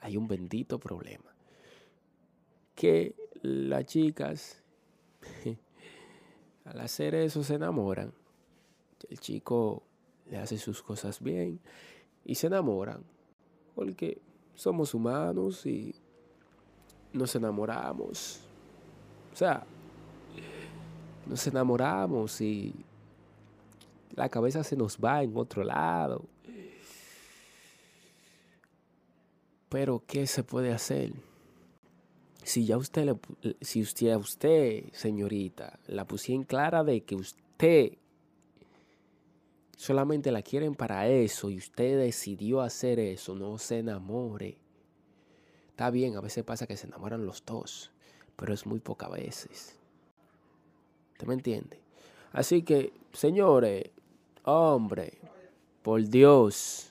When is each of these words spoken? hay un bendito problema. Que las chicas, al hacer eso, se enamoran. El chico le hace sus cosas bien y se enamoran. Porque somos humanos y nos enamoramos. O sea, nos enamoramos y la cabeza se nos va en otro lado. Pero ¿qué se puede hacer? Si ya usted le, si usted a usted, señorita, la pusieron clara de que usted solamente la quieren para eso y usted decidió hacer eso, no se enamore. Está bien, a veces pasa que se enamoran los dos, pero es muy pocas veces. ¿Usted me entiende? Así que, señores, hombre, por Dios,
hay 0.00 0.16
un 0.16 0.28
bendito 0.28 0.78
problema. 0.78 1.34
Que 2.74 3.14
las 3.42 3.84
chicas, 3.86 4.62
al 6.64 6.80
hacer 6.80 7.14
eso, 7.14 7.42
se 7.42 7.54
enamoran. 7.54 8.12
El 9.08 9.18
chico 9.20 9.82
le 10.30 10.38
hace 10.38 10.58
sus 10.58 10.82
cosas 10.82 11.20
bien 11.20 11.60
y 12.24 12.34
se 12.34 12.46
enamoran. 12.46 13.02
Porque 13.74 14.20
somos 14.54 14.94
humanos 14.94 15.64
y 15.66 15.94
nos 17.12 17.34
enamoramos. 17.34 18.40
O 19.32 19.36
sea, 19.36 19.64
nos 21.26 21.46
enamoramos 21.46 22.40
y 22.40 22.74
la 24.14 24.28
cabeza 24.28 24.64
se 24.64 24.76
nos 24.76 24.98
va 24.98 25.22
en 25.22 25.36
otro 25.36 25.64
lado. 25.64 26.24
Pero 29.70 30.02
¿qué 30.06 30.26
se 30.26 30.42
puede 30.42 30.72
hacer? 30.72 31.12
Si 32.42 32.66
ya 32.66 32.76
usted 32.76 33.04
le, 33.04 33.54
si 33.60 33.80
usted 33.80 34.10
a 34.10 34.18
usted, 34.18 34.84
señorita, 34.92 35.78
la 35.86 36.06
pusieron 36.06 36.44
clara 36.44 36.82
de 36.82 37.02
que 37.02 37.14
usted 37.14 37.92
solamente 39.76 40.32
la 40.32 40.42
quieren 40.42 40.74
para 40.74 41.06
eso 41.08 41.48
y 41.50 41.56
usted 41.56 41.98
decidió 41.98 42.60
hacer 42.60 42.98
eso, 42.98 43.36
no 43.36 43.58
se 43.58 43.78
enamore. 43.78 44.58
Está 45.68 45.90
bien, 45.90 46.16
a 46.16 46.20
veces 46.20 46.42
pasa 46.42 46.66
que 46.66 46.76
se 46.76 46.88
enamoran 46.88 47.24
los 47.24 47.44
dos, 47.46 47.92
pero 48.34 48.52
es 48.52 48.66
muy 48.66 48.80
pocas 48.80 49.10
veces. 49.10 49.78
¿Usted 51.12 51.28
me 51.28 51.34
entiende? 51.34 51.80
Así 52.32 52.62
que, 52.62 52.92
señores, 53.12 53.90
hombre, 54.44 55.18
por 55.82 56.02
Dios, 56.02 56.89